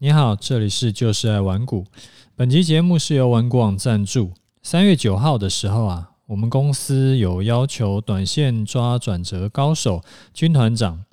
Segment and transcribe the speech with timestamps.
[0.00, 1.84] 你好，这里是就是爱玩股。
[2.36, 4.30] 本集节目是由玩股网赞助。
[4.62, 11.04] 三月九号的时候啊，我们公司有要求短线抓转折高手军团长，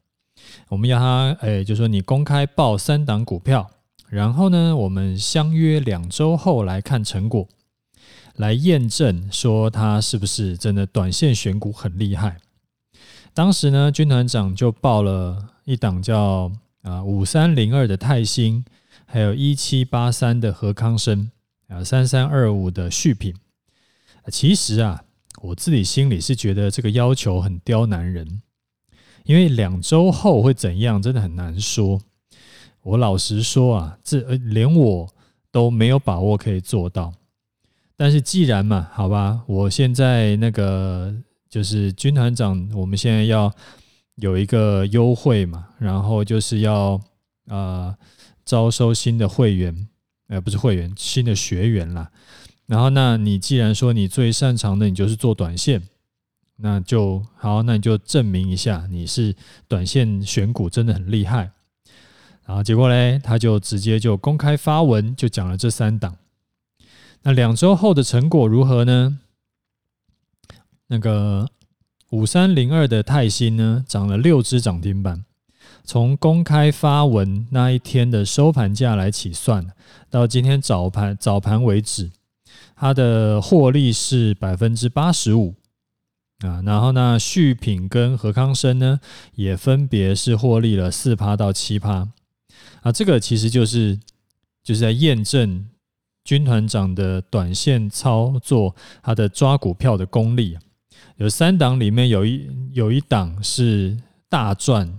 [0.70, 3.68] 我们要他，诶，就说你公开报三档股票，
[4.08, 7.48] 然后呢，我们相约两周后来看成果，
[8.36, 12.38] 来验证说他是不是真的短线选股很厉害。
[13.34, 16.52] 当时呢，军团长就报了一档叫
[16.86, 18.64] 啊五三零二的泰兴，
[19.06, 21.30] 还有一七八三的何康生，
[21.68, 23.36] 啊三三二五的旭品。
[24.32, 25.04] 其实啊，
[25.42, 28.42] 我自己心里是觉得这个要求很刁难人，
[29.26, 32.00] 因为两周后会怎样，真的很难说。
[32.84, 35.14] 我老实说啊，这连我
[35.52, 37.14] 都没有把握可以做到。
[37.98, 41.14] 但是既然嘛，好吧，我现在那个。
[41.48, 43.50] 就是军团长，我们现在要
[44.16, 47.00] 有一个优惠嘛，然后就是要
[47.48, 47.96] 呃
[48.46, 49.88] 招收新的会员，
[50.28, 52.12] 呃不是会员，新的学员啦。
[52.66, 55.82] 然后那你既然说你最擅长的你就是做短线，
[56.58, 59.36] 那就好，那你就证明一下你是
[59.68, 61.52] 短线选股真的很厉害。
[62.46, 66.16] 然后结果嘞，他就直接就公开发文，就讲了这三档。
[67.24, 69.20] 那两周后的成果如何呢？
[70.88, 71.50] 那个
[72.12, 75.26] 五三零二的泰兴呢，涨了六只涨停板。
[75.84, 79.68] 从公开发文那一天的收盘价来起算，
[80.10, 82.12] 到今天早盘早盘为止，
[82.76, 85.56] 它的获利是百分之八十五
[86.40, 86.62] 啊。
[86.66, 89.00] 然后呢，旭品跟何康生呢，
[89.34, 92.08] 也分别是获利了四趴到七趴
[92.82, 92.92] 啊。
[92.92, 94.00] 这个其实就是
[94.64, 95.68] 就是在验证
[96.24, 100.58] 军团长的短线操作，他的抓股票的功力。
[101.18, 103.98] 有三档里面有一有一档是
[104.30, 104.96] 大赚，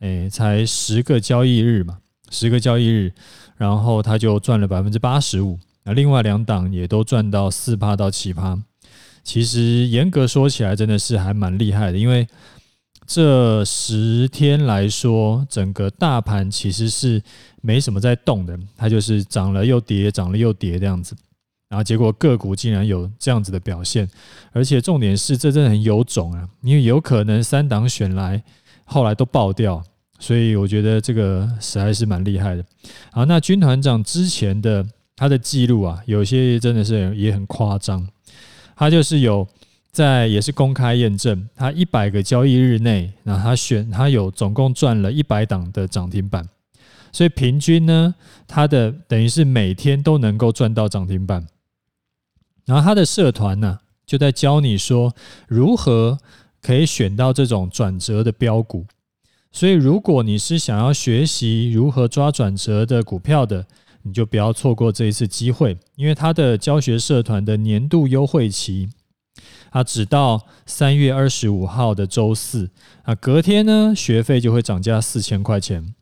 [0.00, 1.98] 哎，才十个交易日嘛，
[2.30, 3.12] 十个交易日，
[3.56, 5.58] 然后他就赚了百分之八十五。
[5.84, 8.58] 那另外两档也都赚到四趴到七趴。
[9.22, 12.26] 其实严格说起来，真的是还蛮厉害的，因为
[13.06, 17.22] 这十天来说，整个大盘其实是
[17.60, 21.16] 没什么在动的，它就是涨了又跌，涨了又跌这样子。
[21.68, 24.08] 然后结果个股竟然有这样子的表现，
[24.52, 26.48] 而且重点是这真的很有种啊！
[26.62, 28.40] 因为有可能三档选来，
[28.84, 29.82] 后来都爆掉，
[30.20, 32.64] 所以我觉得这个实在是蛮厉害的。
[33.10, 38.06] 好，那军团长之前的他的记录啊，有些真的是也很夸张。
[38.76, 39.48] 他就是有
[39.90, 46.48] 在也是公开验证，他一百个交易日内，然后他选他有总共赚了一百档的涨停板，
[47.10, 48.14] 所以平均呢，
[48.46, 51.44] 他的等于是每天都能够赚到涨停板。
[52.66, 55.14] 然后他的社团呢，就在教你说
[55.46, 56.18] 如何
[56.60, 58.84] 可以选到这种转折的标股。
[59.52, 63.64] 所以，如果你是想要学习如何抓转折的股票的，
[64.02, 68.90] 你就不要错过这一次机会，因为他的教学社团的年度优惠期，
[69.70, 72.68] 啊，只到三月二十五号的周四
[73.04, 75.94] 啊，隔天呢，学费就会涨价四千块钱，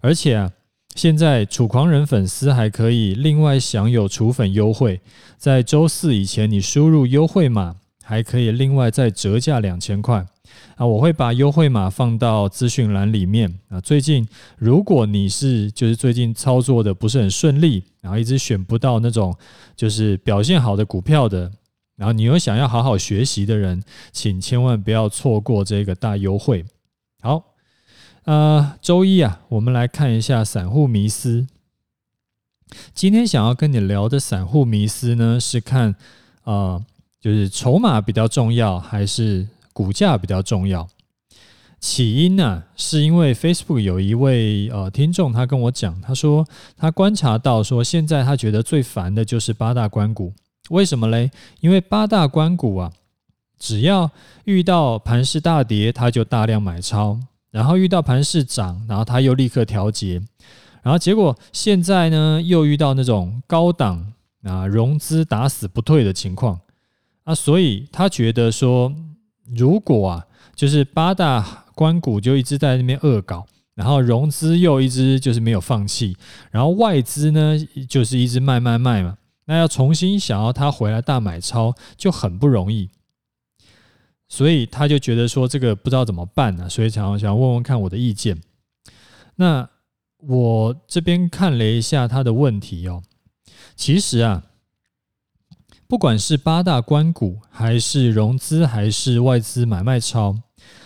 [0.00, 0.52] 而且啊。
[0.96, 4.98] 现在楚狂人粉丝还可以另外享有楚粉优惠，
[5.36, 10.24] 在周四以前你输入优惠码，还可以另外再折价两千块
[10.76, 10.86] 啊！
[10.86, 13.78] 我会把优惠码放到资讯栏里面啊。
[13.78, 19.36] 最近如果你是就是最近操作的不是很顺利，然后一直选不到那种
[19.76, 21.52] 就是表现好的股票的，
[21.96, 26.64] 然后你又想要好好学习的人，请千万不要错过这个大优惠。
[27.20, 27.55] 好。
[28.26, 31.46] 呃，周一啊，我们来看一下散户迷思。
[32.92, 35.94] 今天想要跟你聊的散户迷思呢，是看、
[36.42, 36.84] 呃，
[37.20, 40.88] 就是筹码比较重要，还是股价比较重要？
[41.78, 46.44] 起因呢、是因为 Facebook 有一位呃听众，他跟我讲，他说
[46.76, 50.34] 他观察到说，现在他觉得最烦的就是八大关股。
[50.70, 51.30] 为什么嘞？
[51.60, 52.92] 因为八大关股啊，
[53.56, 54.10] 只要
[54.46, 57.20] 遇到盘势大跌，他就大量买超。
[57.56, 60.20] 然后遇到盘势涨，然后他又立刻调节，
[60.82, 64.12] 然后结果现在呢又遇到那种高档
[64.42, 66.60] 啊融资打死不退的情况
[67.24, 68.92] 啊，所以他觉得说，
[69.56, 76.14] 如果啊就是八大关股就一直在那边恶搞，然后融资又一直就是没有放弃，
[76.50, 77.56] 然后外资呢
[77.88, 79.16] 就是一直卖卖卖嘛，
[79.46, 82.90] 那要重新想要他回来大买超就很不容易。
[84.28, 88.40] 所以他就觉得说这个不知道怎么办呢、所以想想问问看我的意见。
[89.36, 89.68] 那
[90.18, 93.02] 我这边看了一下他的问题哦，
[93.76, 94.42] 其实啊，
[95.86, 100.36] 不管是八大关股，还是融资，还是外资买卖超，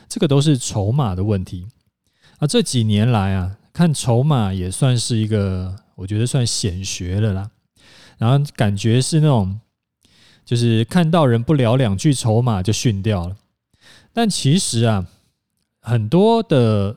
[0.08, 1.68] 这个都是筹码的问题。
[2.38, 7.50] 啊，这几年来啊，看筹码也算是一个，我觉得算显学了啦。
[8.18, 9.60] 然后感觉是那种，
[10.44, 13.36] 就是看到人不聊两句筹码就训掉了。
[14.12, 15.06] 但其实啊，
[15.80, 16.96] 很多的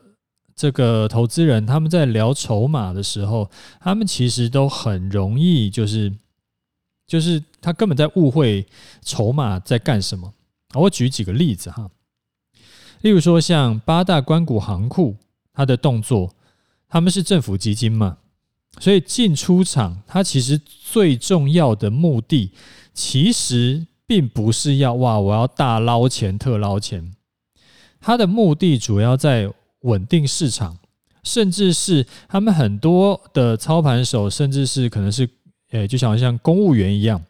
[0.55, 3.49] 这个投资人他们在聊筹码的时候，
[3.79, 6.11] 他们其实都很容易就是，
[7.05, 8.65] 就是他根本在误会
[9.01, 10.33] 筹码在干什么。
[10.73, 11.89] 我举几个例子哈，
[13.01, 15.15] 例如说像八大关谷行库，
[15.53, 16.33] 它的动作，
[16.89, 18.17] 他们是政府基金嘛。
[18.79, 22.51] 所以进出场，它其实最重要的目的，
[22.93, 27.13] 其实并不是要哇，我要大捞钱、特捞钱。
[27.99, 29.51] 它的目的主要在
[29.81, 30.77] 稳定市场，
[31.23, 35.27] 甚至是他们很多的操盘手，甚至是可能是，
[35.71, 37.21] 诶，就像像公务员一样，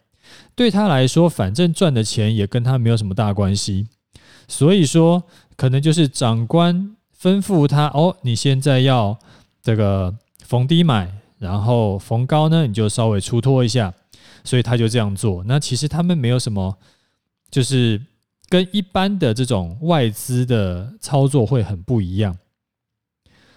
[0.54, 3.86] 对他来说，反正赚的钱也跟他没有什么大关系。
[4.46, 5.22] 所以说，
[5.56, 9.18] 可能就是长官吩咐他，哦，你现在要
[9.62, 10.14] 这个
[10.44, 11.10] 逢低买。
[11.36, 13.92] 然后逢高呢，你就稍微出脱一下，
[14.44, 15.42] 所以他就这样做。
[15.44, 16.78] 那其实他们没有什么，
[17.50, 18.00] 就是
[18.48, 22.38] 跟一般的这种外资的操作会很不一样。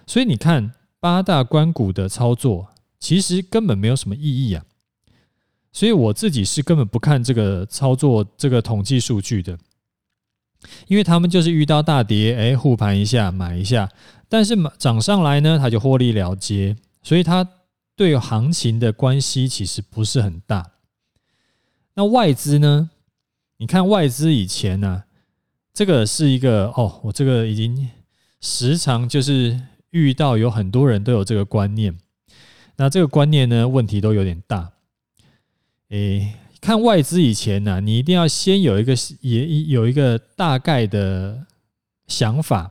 [0.06, 2.68] 所以你看八大关股的操作，
[2.98, 4.64] 其实根本没有什么意义啊。
[5.72, 9.56] 所以我自己是根本不看这个操作这个统计数据的，
[10.88, 13.88] 因为他们就是遇到大跌，哎，护盘一下买一下，
[14.28, 17.48] 但是涨上来呢，他就获利了结，所以他。
[17.98, 20.70] 对行情的关系其实不是很大。
[21.98, 22.90] 那外资呢？
[23.56, 25.04] 你看外资以前呢、啊，
[25.74, 27.90] 这个是一个哦，我这个已经
[28.40, 29.60] 时常就是
[29.90, 31.98] 遇到有很多人都有这个观念。
[32.76, 34.70] 那这个观念呢，问题都有点大。
[35.88, 41.44] 诶，看外资以前呢、你一定要先有一个也有一个大概的
[42.06, 42.70] 想法，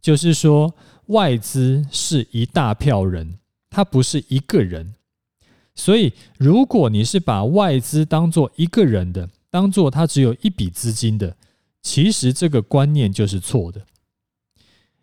[0.00, 0.74] 就是说
[1.08, 3.38] 外资是一大票人。
[3.68, 4.94] 他不是一个人，
[5.78, 11.36] 所以如果你是把外资当做一个人的，当做他只有一笔资金的，
[11.80, 13.80] 其实这个观念就是错的。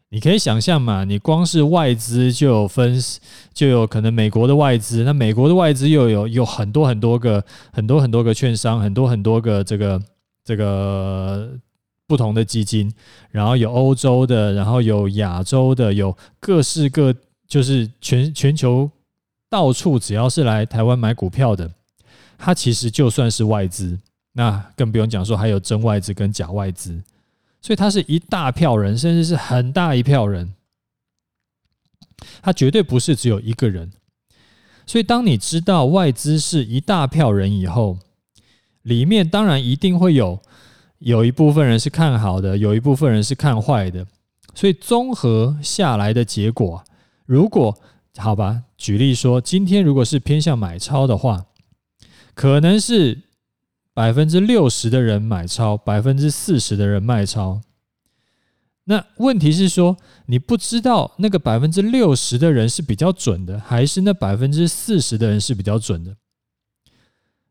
[0.09, 3.01] 你可以想象嘛，你光是外资就有分，
[3.53, 10.01] 就有可能美国的外资，那美国的外资又有有很多很多个，很多很多个券商，很多很多个这个
[10.43, 11.49] 这个
[12.05, 12.93] 不同的基金，
[13.31, 17.15] 然后有欧洲的，然后有亚洲的，有各式各。
[17.47, 18.89] 就是全全球
[19.55, 21.71] 到处只要是来台湾买股票的，
[22.37, 23.97] 它其实就算是外资，
[24.33, 27.01] 那更不用讲说还有真外资跟假外资，
[27.61, 30.53] 所以它是一大票人，甚至是很大一票人，
[32.41, 33.93] 它绝对不是只有一个人。
[34.85, 37.97] 所以当你知道外资是一大票人以后，
[38.81, 40.37] 里面当然一定会有
[40.99, 44.05] 有一部分人是看好的，有一部分人是看坏的，
[44.53, 46.83] 所以综合下来的结果。
[47.25, 47.73] 如果
[48.17, 51.45] 好吧，举例说，今天如果是偏向买超的话，
[52.33, 53.23] 可能是
[53.93, 57.61] 百分之六十的人买超，百分之四十的人卖超。
[58.85, 59.97] 那问题是说，
[60.27, 66.15] 你不知道那个百分之六十的人是比较准的，还是那百分之四十的人是比较准的？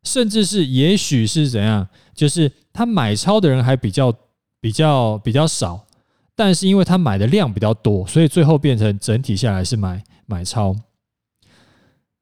[0.02, 4.14] 甚至是也许是怎样，就是他买超的人还比较
[4.60, 5.86] 比较比较少。
[6.36, 10.74] 但是因为他买的量比较多，所以最后变成整体下来是买买超。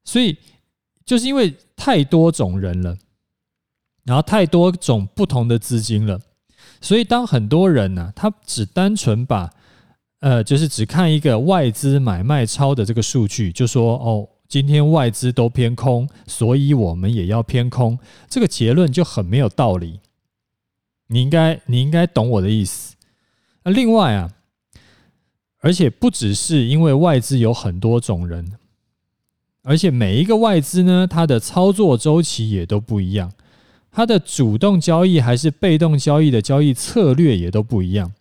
[0.03, 0.37] 所以
[1.05, 2.97] 就是因为太多种人了，
[4.03, 6.19] 然后太多种不同的资金了，
[6.81, 9.49] 所以当很多人呢、他只单纯把
[10.19, 17.97] 呃，就是只看一个外资买卖超的这个数据，就说哦，今天外资都偏空，所以我们也要偏空，
[18.29, 19.99] 这个结论就很没有道理。
[21.07, 22.92] 你应该你应该懂我的意思。
[23.63, 24.31] 那另外啊，
[25.59, 28.53] 而且不只是因为外资有很多种人，
[29.63, 33.31] 而且每一个外资呢，它的操作周期也都不一样，
[33.89, 38.11] 它的主动交易还是被动交易的交易策略也都不一样，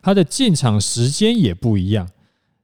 [0.00, 2.08] 它的进场时间也不一样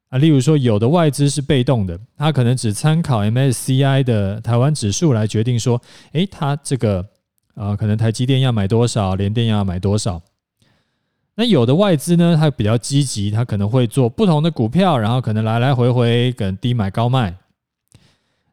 [0.09, 0.17] 啊。
[0.17, 5.79] 例如说，有的外资是被动的，它可能只参考 MSCI 的台湾指数来决定说，
[6.13, 7.07] 诶，它这个
[7.55, 10.23] 啊，可能台积电要买多少，联电要买多少。
[11.35, 17.35] 那有的外资呢，它比较积极，它可能会做不同的股票，然后可能来来回回跟低买高卖。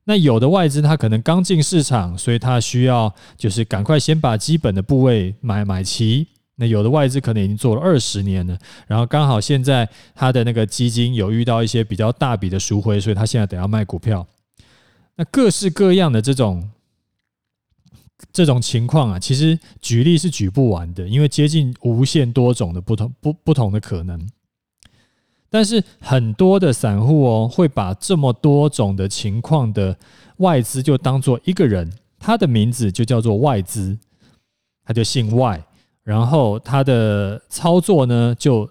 [0.06, 6.26] 那有的外资它可能刚进市场，所以它需要就是赶快先把基本的部位买买齐。
[6.56, 8.58] 那有的外资可能已经做了二十年了，
[8.88, 14.26] 然后刚好现在它的那个基金有遇到一些比较大笔的赎回，所以它现在得要卖股票。
[15.18, 16.70] 那各式各样的这种。
[18.32, 24.30] 这种情况啊，其实举例是举不完的，因为接近无限多种的不同不不同的可能。
[25.50, 29.98] 但是很多的散户哦，会把这么多种的情况的
[30.38, 33.98] 外资就当做一个人，他的名字就叫做外资，
[34.86, 35.66] 他就姓外，
[36.04, 38.70] 然后他的操作呢就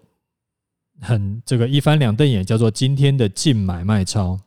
[1.01, 4.39] 很这个一翻两瞪眼，叫做今天的净买卖超。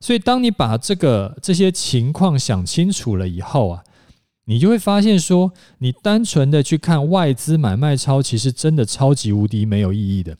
[0.00, 3.84] 所以，当你把这个这些情况想清楚了以后啊，
[4.46, 10.38] 你就会发现说，你单纯的去看外资买卖超，其实真的超级无敌没有意义的。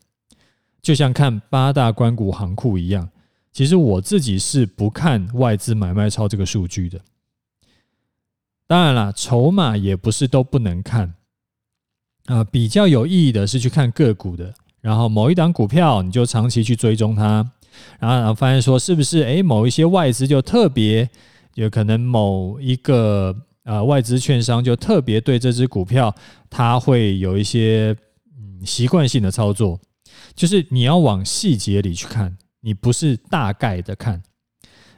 [0.80, 3.10] 就像看八大关股行库一样，
[3.52, 6.98] 其实我自己是不看外资买卖超这个数据的。
[8.66, 11.14] 当然啦，筹码也不是都不能看
[12.24, 12.42] 啊。
[12.42, 17.52] 比较有意义的是去看个股的，然后某一档股票你就长期去追踪它。
[17.98, 21.08] 然后，然后发现说，是不是诶，某一些外资就特别
[21.54, 23.34] 有可能，某一个
[23.64, 26.14] 呃外资券商就特别对这只股票，
[26.48, 27.96] 它会有一些
[28.38, 29.80] 嗯习惯性的操作，
[30.34, 34.22] 就是你要往细节里去看，你不是大概的看。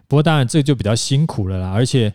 [0.07, 2.13] 不过当然这就比较辛苦了啦，而且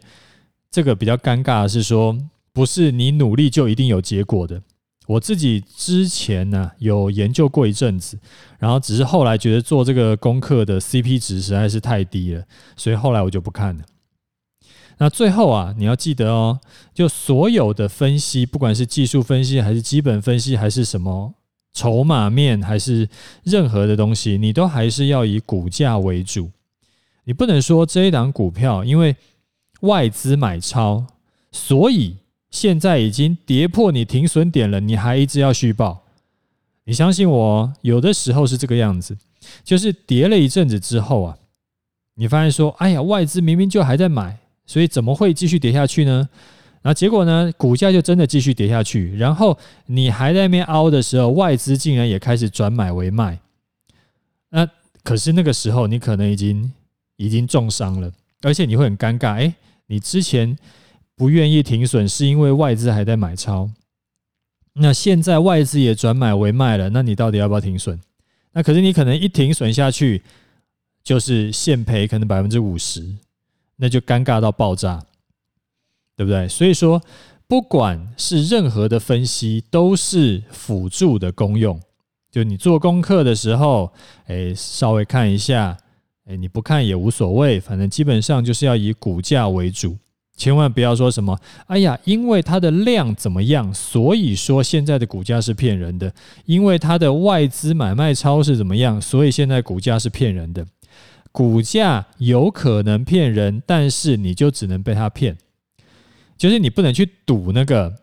[0.69, 2.15] 这个比较尴尬的是说，
[2.53, 4.61] 不是你努力就一定有结果的。
[5.07, 8.19] 我自己之前呢有研究过一阵子，
[8.59, 12.43] 然后只是后来觉得做这个功课的 CP 值实在是太低了，
[12.75, 13.83] 所以后来我就不看了。
[14.97, 16.59] 那最后啊，你要记得哦，
[16.93, 21.33] 就所有的分析，不管是技术分析还是基本分析，还是什么
[21.71, 23.07] 筹码面，还是
[23.43, 26.51] 任何的东西，你都还是要以股价为主。
[27.23, 29.15] 你不能说这一档股票因为
[29.81, 31.07] 外资买超，
[31.51, 32.17] 所以。
[32.49, 36.03] 现在已经跌破你停损点了，你还一直要续报？
[36.85, 39.17] 你相信我，有的时候是这个样子，
[39.63, 41.37] 就是跌了一阵子之后啊，
[42.15, 46.29] 你发现说，哎呀，外资明明就还在买，所以怎么会继续跌下去呢？
[46.81, 53.37] 然后结果呢，股价就真的继续跌下去，然后你还在那边凹的时候，外资竟然也开始转买为卖。
[54.49, 54.65] 那
[55.03, 56.71] 可是那个时候，你可能已经
[57.17, 58.09] 已经重伤了，
[58.43, 59.33] 而且你会很尴尬。
[59.33, 59.53] 哎，
[59.87, 60.57] 你之前。
[61.17, 63.69] 不愿意停损，是因为外资还在买超。
[64.73, 67.99] 那现在外资也转买为卖了，那你到底要不要停损？
[68.53, 70.21] 那可是你可能一停损下去，
[71.03, 73.03] 就是现赔，可能百分之五十，
[73.77, 75.03] 那就尴尬到爆炸，
[76.15, 76.47] 对不对？
[76.47, 77.01] 所以说，
[77.47, 81.81] 不管是任何的分析，都是辅助的功用。
[82.29, 83.91] 就你做功课的时候，
[84.25, 85.75] 哎，稍微看一下，
[86.25, 89.97] 哎，你不看也无所谓，反正基本上就是要以股价为主。
[90.37, 96.09] 千万不要说什么，哎呀，因为它的量怎么样，所以说现在的股价是骗人的；
[96.45, 100.65] 因为它的外资买卖超是怎么样，所以现在股价是骗人的。
[101.31, 105.37] 股价有可能骗人，但是你就只能被它骗，
[106.37, 107.93] 就是你不能去赌那个，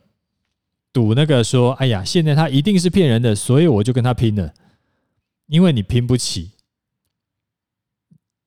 [0.92, 4.52] 赌那个说，哎呀，现在它一定是骗人的，所以我就跟他拼了，
[5.46, 6.50] 因为你拼不起。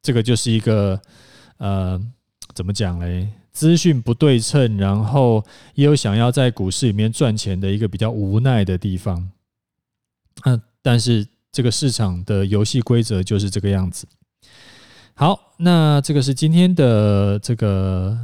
[0.02, 1.02] 这个就是一个，
[1.58, 2.02] 呃，
[2.58, 3.30] 怎么讲嘞？
[3.52, 5.46] 资讯不对称，然后
[5.76, 9.30] 也有想要在股市里面赚钱的一个比较无奈的地方。
[10.42, 14.08] 嗯，但是这个市场的游戏规则就是这个样子。
[15.14, 18.18] 好，那这个是今天的这个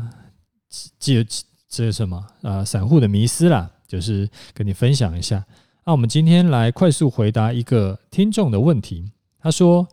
[0.98, 1.24] 这
[1.70, 2.66] 这什么啊？
[2.66, 5.46] 散户的迷思啦，就是跟你分享一下。
[5.86, 9.12] 那我们今天来快速回答一个听众的问题。
[9.40, 9.88] 他说。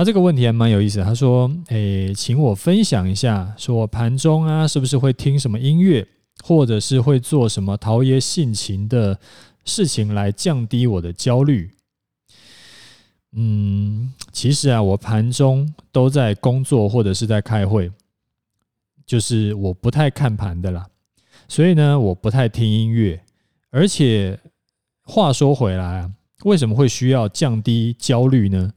[0.00, 1.04] 他这个问题还蛮有意思。
[1.04, 6.08] 他说：“诶，请我分享一下，说我盘中啊，是不是会听什么音乐，
[6.42, 9.20] 或者是会做什么陶冶性情的
[9.66, 11.70] 事情来降低我的焦虑？”
[13.36, 17.92] 嗯，其实啊，我盘中都在工作或者是在开会，
[19.04, 20.88] 就是我不太看盘的啦。
[21.46, 23.22] 所以呢，我不太听音乐。
[23.68, 24.40] 而且
[25.02, 26.10] 话说回来啊，
[26.44, 28.72] 为什么会需要降低焦虑呢？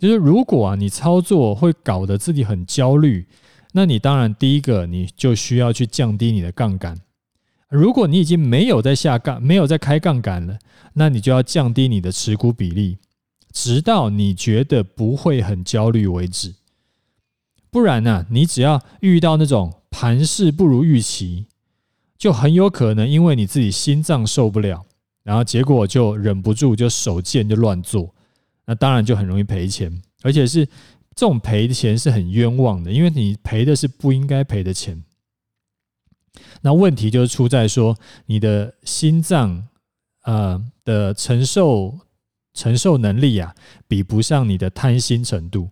[0.00, 3.26] 就是如果啊，你操作会搞得自己很焦虑，
[3.74, 6.98] 那你当然第一个你就需要去降低你的杠杆。
[7.68, 10.58] 如果你已经没有在下杠，没有在开杠杆了，
[10.94, 12.96] 那你就要降低你的持股比例，
[13.52, 16.54] 直到你觉得不会很焦虑为止。
[17.70, 21.46] 不然呢，你只要遇到那种盘势不如预期，
[22.16, 24.86] 就很有可能因为你自己心脏受不了，
[25.22, 28.14] 然后结果就忍不住就手贱就乱做。
[28.70, 30.64] 那当然就很容易赔钱，而且是
[31.16, 35.02] 这种赔钱是很冤枉的，因为你赔的是不应该赔的钱。
[36.60, 39.66] 那问题就是出在说你的心脏
[40.22, 41.98] 呃的承受
[42.54, 43.52] 承受能力啊，
[43.88, 45.68] 比不上你的贪心程度，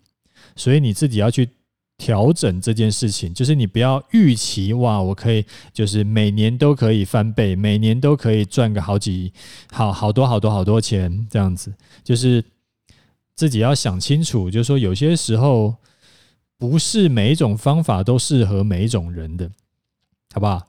[0.57, 1.49] 所以你自己要去
[1.99, 9.33] 调整这件事情，就是你不要预期哇，我可以就是每年都可以翻倍，每年都可以赚个好几
[9.71, 12.45] 好好多好多好多钱这样子，就是。
[13.39, 15.77] 自己要想清楚，就是说有些时候
[16.59, 19.49] 不是每一种方法都适合每一种人的，
[20.35, 20.67] 好不好？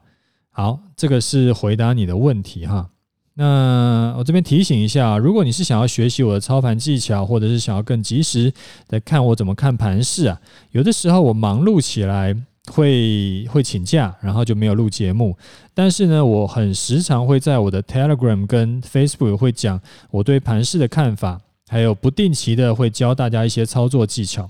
[0.51, 2.91] 好，这个是回答你的问题哈。
[3.33, 8.53] 那我这边提醒一下，如果你是想要学习我的操盘技巧，或者是想要更及时
[8.87, 12.35] 的看我怎么看盘势啊，有的时候我忙碌起来
[12.67, 15.35] 会会请假，然后就没有录节目。
[15.73, 24.49] 但是呢，我很时常会在我的 Telegram 跟 Facebook 会讲我对盘势的看法，还有不定期的会教大家一些操作技巧。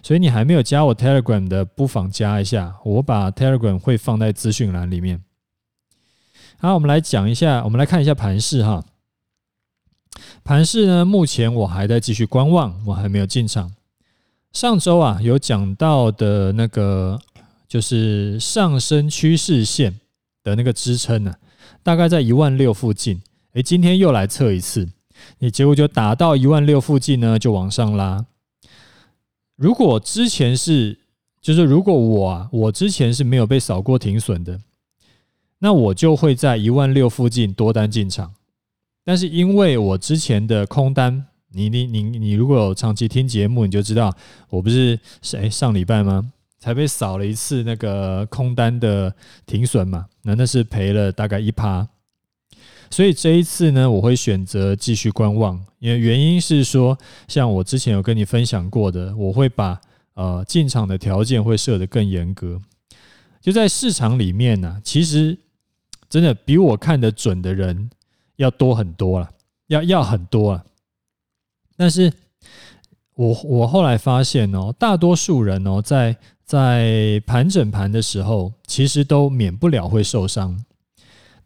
[0.00, 2.76] 所以你还没有加我 Telegram 的，不妨加一下。
[2.84, 5.24] 我把 Telegram 会放在资讯栏里面。
[6.58, 8.84] 好，我们来讲一下，我们来看一下盘势哈。
[10.44, 13.74] 盘势呢，目前我还在继续观望，我还没有进场。
[14.52, 17.20] 上周啊，有讲到的那个
[17.68, 20.00] 就是上升趋势线
[20.42, 21.34] 的那个支撑呢，
[21.82, 23.20] 大概在一万六附近。
[23.52, 24.88] 诶，今天又来测一次，
[25.38, 28.26] 你结果就打到一万六附近呢，就往上拉。
[29.56, 30.98] 如果之前是，
[31.40, 34.60] 就是如果我，我之前是没有被扫过停损的。
[35.60, 38.32] 那我就会在一万六附近多单进场，
[39.04, 44.14] 但是因为我之前的空单，你你你你如果有长期听节目，你就知道
[44.50, 46.32] 我不是是诶上礼拜吗？
[46.60, 49.12] 才被扫了一次那个空单的
[49.46, 51.86] 停损嘛，那那是赔了大概一趴，
[52.90, 59.80] 所以这一次呢，我会选择继续观望，因为原因是说，像我之前有跟你分享过的，我会把
[60.14, 62.60] 呃进场的条件会设得更严格，
[63.40, 65.38] 就在市场里面呢，其实。
[66.10, 67.90] 真的比我看得准的人
[68.36, 69.28] 要多很多了，
[69.66, 70.64] 要要很多了。
[71.76, 72.10] 但是
[73.14, 76.16] 我我后来发现哦，大多数人哦，在
[76.46, 80.64] 在盘整盘的时候，其实都免不了会受伤。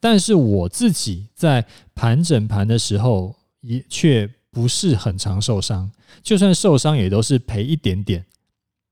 [0.03, 5.89] 但是我自己在盘整盘的时候，也却不是很常受伤。
[6.25, 8.27] 就算受伤，也都是赔一点点。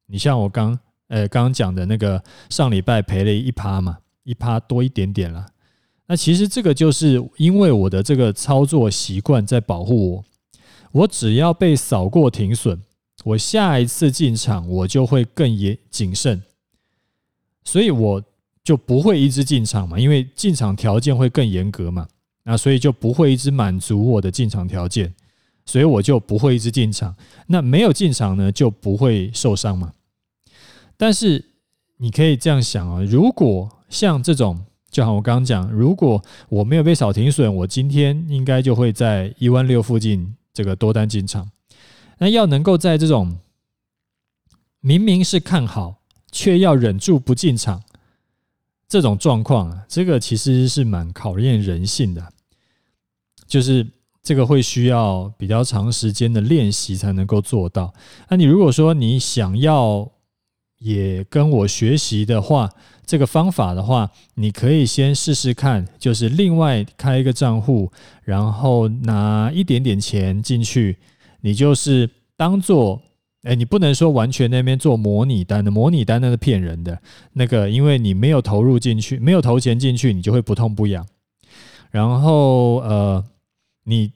[0.06, 5.48] 你像我刚呃刚讲的那个上礼拜赔了一趴嘛，一趴多一点点了。
[6.06, 10.24] 那其实这个就是因为我的这个操作习惯在保护我，
[10.92, 12.80] 我只要被扫过停损，
[13.24, 16.40] 我下一次进场我就会更严谨慎，
[17.64, 18.22] 所以我
[18.62, 22.06] 就不会一直进场嘛，因为进场条件会更严格嘛，
[22.44, 25.14] 那所以就不会一直满足我的进场条件，
[25.66, 27.14] 所以我就不会一直进场。
[27.46, 29.92] 那没有进场呢，就不会受伤嘛。
[30.96, 31.44] 但是
[31.96, 34.60] 你可以这样想啊，如果像这种。
[34.92, 41.48] 就好，我刚刚讲，如果我没有被扫停损，我今天应该就会在一万六附近这个多单进场。
[42.18, 43.38] 那要能够在这种
[44.80, 47.80] 明明是看好，却要忍住不进场
[48.90, 52.32] 这种状况啊，这个其实是蛮考验人性的，
[53.46, 53.86] 就是
[54.20, 57.94] 这个会需要比较长时间的练习才能够做到。
[58.28, 60.10] 那你如果说你想要
[60.80, 62.68] 也跟我学习的话，
[63.06, 67.92] 这个方法的话，你可以先试试看，就是另外开一个账户，
[68.24, 70.96] 然后拿一点点钱进去，
[71.42, 73.00] 你就是当做，
[73.42, 77.00] 哎，你不能说完全那边做模拟单的，模拟单那是骗人的，
[77.32, 81.06] 那个因为你没有投入进去，没有投钱进去，你就会不痛不痒。
[81.90, 83.24] 然后呃，
[83.84, 84.12] 你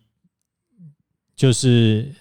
[1.35, 2.13] 就是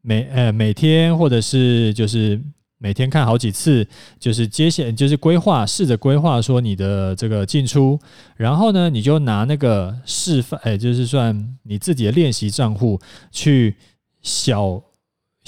[0.00, 2.40] 每呃每天或者是就是。
[2.80, 3.84] 每天看好几次，
[4.20, 7.98] 就是接线，就是规划，试着规划说你的这个进出，
[8.36, 13.00] 然后呢，你就拿那个示范，哎，就是算你自己的练习账户
[13.32, 13.74] 去
[14.22, 14.80] 小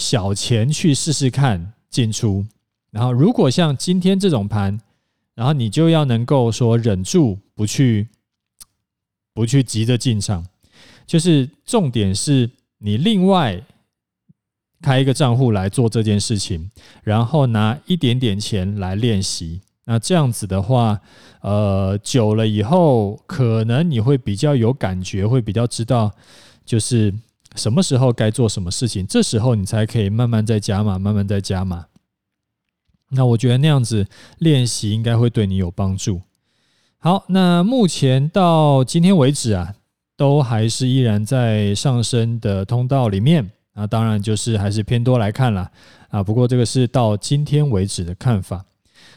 [0.01, 2.47] 小钱去试试看进出，
[2.91, 4.81] 然后如果像今天这种盘，
[5.35, 8.09] 然后你就要能够说忍住不去
[9.35, 10.47] 不去急着进场，
[11.07, 13.63] 就是重点是你另外。
[14.83, 16.71] 开一个账户来做这件事情，
[17.03, 19.61] 然后拿一点点钱来练习。
[19.85, 20.99] 那这样子的话，
[21.43, 26.11] 呃，久了以后，可能你会比较有感觉，会比较知道，
[26.65, 27.13] 就是
[27.57, 29.07] 什么时候该做什么事情。
[29.07, 31.87] 这时候你才可以慢慢再加码，慢慢再加码。
[33.11, 34.07] 那我觉得那样子
[34.39, 36.21] 练习应该会对你有帮助。
[36.99, 39.75] 好，那目前到今天为止啊，
[40.17, 43.51] 都还是依然在上升的通道里面。
[43.73, 45.71] 那当然就是还是偏多来看了
[46.11, 48.65] 啊，不过这个是到今天为止的看法。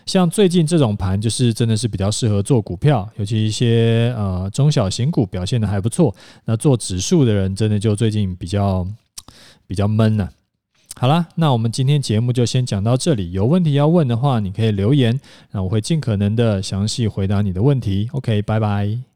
[0.06, 6.14] 像最近这种盘，就是真的是比较适合做股票，尤其一些呃中小型股表现的还不错。
[6.46, 8.88] 那做指数的人，真的就最近比较
[9.68, 10.30] 比较闷了。
[10.96, 13.32] 好啦，那我们今天节目就先讲到这里。
[13.32, 15.20] 有问题要问的话，你可以留言，
[15.52, 18.10] 那我会尽可能的详细回答你的问题。
[18.14, 19.13] OK，拜拜。